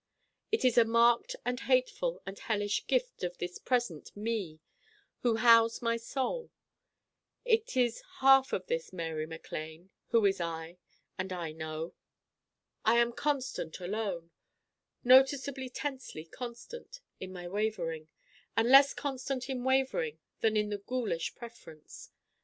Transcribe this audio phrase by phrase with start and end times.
[0.51, 4.59] It is a marked and hateful and hellish gift of this present Me
[5.19, 6.49] who house my Soul.
[7.45, 10.79] It is half of this Mary MacLane who is I:
[11.19, 11.93] and I know.
[12.83, 14.31] I am constant alone
[15.03, 18.07] noticeably tensely constant in my Wavering:
[18.57, 22.09] and less constant in Wavering than in the ghoulish preference.